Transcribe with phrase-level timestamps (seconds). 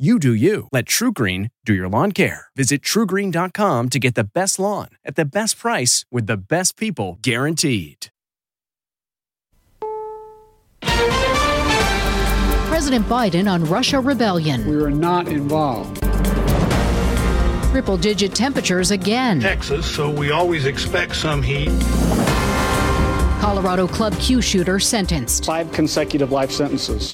[0.00, 0.66] You do you.
[0.72, 2.46] Let TruGreen do your lawn care.
[2.56, 7.18] Visit trugreen.com to get the best lawn at the best price with the best people
[7.20, 8.06] guaranteed.
[12.70, 14.66] President Biden on Russia rebellion.
[14.66, 16.00] We are not involved.
[17.70, 19.38] Triple digit temperatures again.
[19.38, 21.68] Texas, so we always expect some heat.
[23.38, 25.44] Colorado Club Q shooter sentenced.
[25.44, 27.12] Five consecutive life sentences.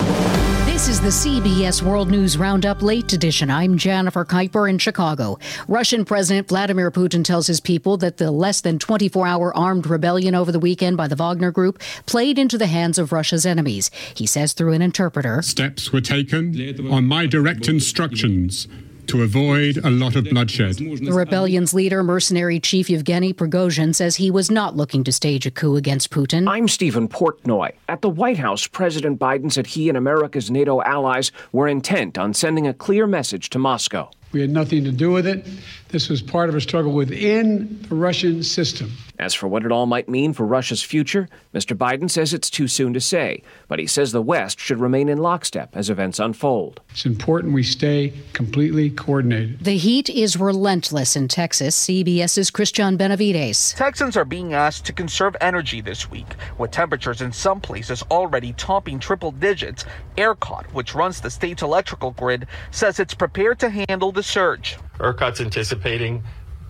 [0.76, 3.50] This is the CBS World News Roundup Late Edition.
[3.50, 5.38] I'm Jennifer Keiper in Chicago.
[5.68, 10.34] Russian President Vladimir Putin tells his people that the less than 24 hour armed rebellion
[10.34, 13.90] over the weekend by the Wagner Group played into the hands of Russia's enemies.
[14.14, 18.68] He says through an interpreter Steps were taken on my direct instructions
[19.08, 20.76] to avoid a lot of bloodshed.
[20.76, 25.50] The rebellion's leader, mercenary chief Yevgeny Prigozhin, says he was not looking to stage a
[25.50, 26.48] coup against Putin.
[26.48, 27.72] I'm Steven Portnoy.
[27.88, 32.34] At the White House, President Biden said he and America's NATO allies were intent on
[32.34, 34.10] sending a clear message to Moscow.
[34.32, 35.46] We had nothing to do with it.
[35.88, 38.92] This was part of a struggle within the Russian system.
[39.18, 41.74] As for what it all might mean for Russia's future, Mr.
[41.76, 45.18] Biden says it's too soon to say, but he says the West should remain in
[45.18, 46.80] lockstep as events unfold.
[46.90, 49.60] It's important we stay completely coordinated.
[49.64, 51.86] The heat is relentless in Texas.
[51.86, 53.72] CBS's Cristian Benavides.
[53.72, 56.26] Texans are being asked to conserve energy this week,
[56.58, 59.86] with temperatures in some places already topping triple digits.
[60.18, 64.78] ERCOT, which runs the state's electrical grid, says it's prepared to handle the surge.
[64.98, 66.24] ERCOT's anticipating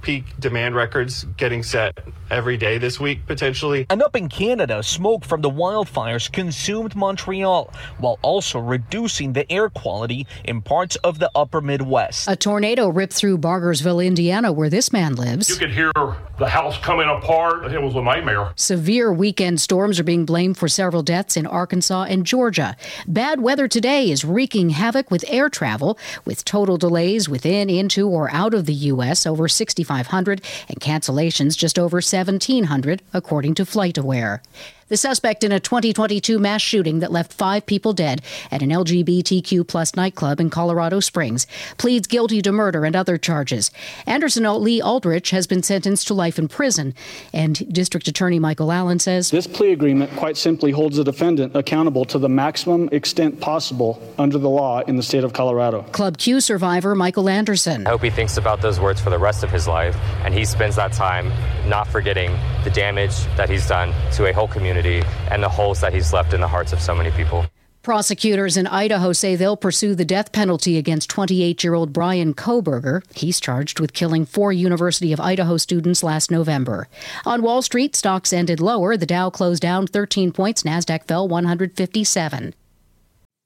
[0.06, 1.98] peak demand records getting set
[2.30, 3.86] every day this week, potentially.
[3.90, 9.68] And up in Canada, smoke from the wildfires consumed Montreal, while also reducing the air
[9.68, 12.28] quality in parts of the upper Midwest.
[12.28, 15.48] A tornado ripped through Bargersville, Indiana, where this man lives.
[15.48, 15.90] You could hear
[16.38, 17.72] the house coming apart.
[17.72, 18.52] It was a nightmare.
[18.54, 22.76] Severe weekend storms are being blamed for several deaths in Arkansas and Georgia.
[23.08, 28.30] Bad weather today is wreaking havoc with air travel, with total delays within, into, or
[28.30, 29.26] out of the U.S.
[29.26, 29.48] over
[29.96, 34.40] 6,500 and cancellations just over 1,700, according to FlightAware.
[34.88, 39.66] The suspect in a 2022 mass shooting that left five people dead at an LGBTQ
[39.66, 41.44] plus nightclub in Colorado Springs
[41.76, 43.72] pleads guilty to murder and other charges.
[44.06, 46.94] Anderson Lee Aldrich has been sentenced to life in prison,
[47.32, 52.04] and District Attorney Michael Allen says this plea agreement quite simply holds the defendant accountable
[52.04, 55.82] to the maximum extent possible under the law in the state of Colorado.
[55.90, 57.88] Club Q survivor Michael Anderson.
[57.88, 60.44] I hope he thinks about those words for the rest of his life, and he
[60.44, 61.32] spends that time
[61.68, 65.92] not forgetting the damage that he's done to a whole community and the holes that
[65.92, 67.44] he's left in the hearts of so many people.
[67.86, 73.02] Prosecutors in Idaho say they'll pursue the death penalty against 28 year old Brian Kohberger.
[73.16, 76.88] He's charged with killing four University of Idaho students last November.
[77.24, 78.96] On Wall Street, stocks ended lower.
[78.96, 82.54] The Dow closed down 13 points, NASDAQ fell 157.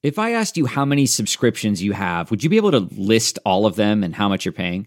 [0.03, 3.39] If I asked you how many subscriptions you have, would you be able to list
[3.45, 4.87] all of them and how much you're paying?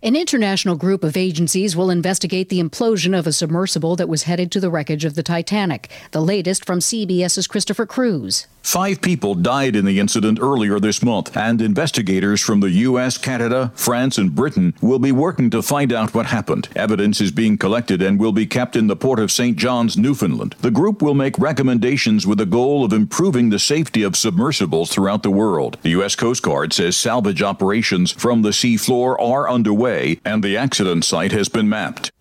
[0.00, 4.52] An international group of agencies will investigate the implosion of a submersible that was headed
[4.52, 5.90] to the wreckage of the Titanic.
[6.12, 8.46] The latest from CBS's Christopher Cruise.
[8.62, 13.72] Five people died in the incident earlier this month, and investigators from the U.S., Canada,
[13.74, 16.68] France, and Britain will be working to find out what happened.
[16.76, 19.56] Evidence is being collected and will be kept in the port of St.
[19.56, 20.54] John's, Newfoundland.
[20.60, 25.22] The group will make recommendations with the goal of improving the safety of submersibles throughout
[25.22, 25.78] the world.
[25.80, 26.14] The U.S.
[26.14, 29.87] Coast Guard says salvage operations from the seafloor are underway,
[30.24, 32.12] and the accident site has been mapped.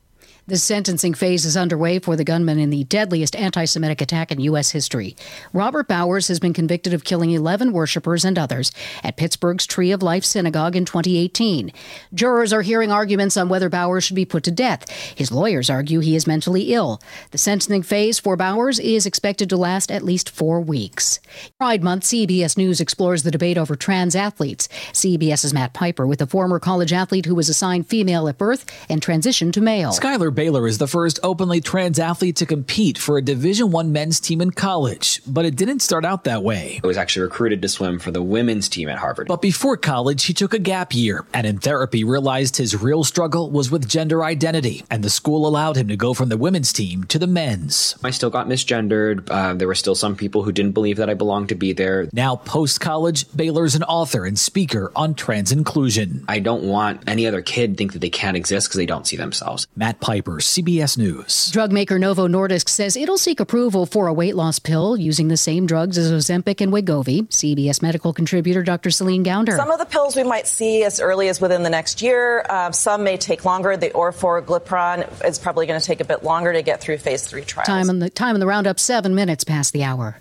[0.49, 4.39] The sentencing phase is underway for the gunman in the deadliest anti Semitic attack in
[4.39, 4.71] U.S.
[4.71, 5.13] history.
[5.51, 8.71] Robert Bowers has been convicted of killing 11 worshippers and others
[9.03, 11.73] at Pittsburgh's Tree of Life Synagogue in 2018.
[12.13, 14.89] Jurors are hearing arguments on whether Bowers should be put to death.
[14.89, 17.01] His lawyers argue he is mentally ill.
[17.31, 21.19] The sentencing phase for Bowers is expected to last at least four weeks.
[21.57, 24.69] Pride Month, CBS News explores the debate over trans athletes.
[24.93, 29.01] CBS's Matt Piper with a former college athlete who was assigned female at birth and
[29.01, 29.91] transitioned to male.
[29.91, 34.19] Schuyler Bailar is the first openly trans athlete to compete for a Division One men's
[34.19, 36.79] team in college, but it didn't start out that way.
[36.83, 39.29] I was actually recruited to swim for the women's team at Harvard.
[39.29, 43.49] But before college, he took a gap year and in therapy realized his real struggle
[43.49, 47.05] was with gender identity, and the school allowed him to go from the women's team
[47.05, 47.95] to the men's.
[48.03, 49.27] I still got misgendered.
[49.31, 52.09] Uh, there were still some people who didn't believe that I belonged to be there.
[52.13, 56.25] Now, post college, Bailar's an author and speaker on trans inclusion.
[56.27, 59.17] I don't want any other kid think that they can't exist because they don't see
[59.17, 59.65] themselves.
[59.75, 61.49] Matt Piper, CBS News.
[61.51, 65.37] Drug maker Novo Nordisk says it'll seek approval for a weight loss pill using the
[65.37, 67.27] same drugs as Ozempic and Wegovy.
[67.29, 68.91] CBS medical contributor Dr.
[68.91, 69.55] Celine Gounder.
[69.55, 72.45] Some of the pills we might see as early as within the next year.
[72.49, 73.77] Uh, some may take longer.
[73.77, 77.43] The orforglipron is probably going to take a bit longer to get through phase three
[77.43, 77.67] trials.
[77.67, 80.19] Time on the time in the roundup, seven minutes past the hour.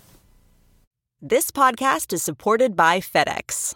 [1.21, 3.75] This podcast is supported by FedEx.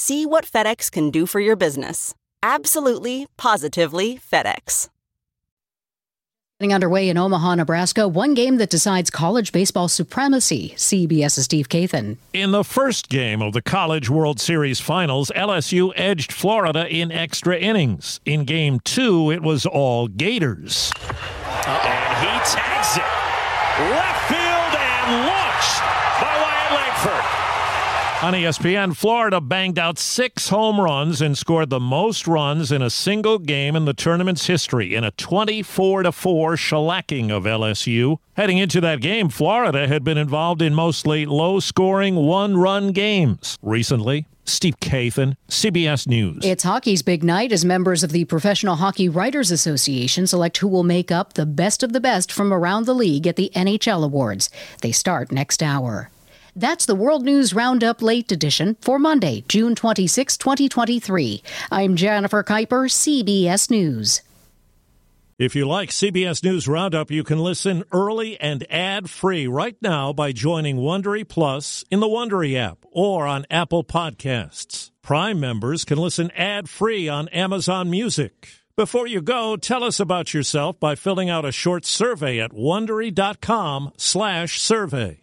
[0.00, 2.14] See what FedEx can do for your business.
[2.40, 4.88] Absolutely, positively FedEx.
[6.60, 10.74] Getting underway in Omaha, Nebraska, one game that decides college baseball supremacy.
[10.76, 12.16] CBS's Steve Kathan.
[12.32, 17.58] In the first game of the College World Series Finals, LSU edged Florida in extra
[17.58, 18.20] innings.
[18.24, 20.92] In game two, it was all Gators.
[21.66, 23.02] And he tags it.
[23.90, 25.80] Left field and launched
[26.22, 27.57] by Wyatt Langford.
[28.20, 32.90] On ESPN, Florida banged out six home runs and scored the most runs in a
[32.90, 38.16] single game in the tournament's history in a 24 4 shellacking of LSU.
[38.34, 43.56] Heading into that game, Florida had been involved in mostly low scoring, one run games.
[43.62, 46.44] Recently, Steve Kathan, CBS News.
[46.44, 50.82] It's hockey's big night as members of the Professional Hockey Writers Association select who will
[50.82, 54.50] make up the best of the best from around the league at the NHL Awards.
[54.82, 56.10] They start next hour.
[56.58, 61.40] That's the World News Roundup Late Edition for Monday, June 26, 2023.
[61.70, 64.22] I'm Jennifer Keiper, CBS News.
[65.38, 70.32] If you like CBS News Roundup, you can listen early and ad-free right now by
[70.32, 74.90] joining Wondery Plus in the Wondery app or on Apple Podcasts.
[75.00, 78.48] Prime members can listen ad-free on Amazon Music.
[78.74, 85.22] Before you go, tell us about yourself by filling out a short survey at wondery.com/survey.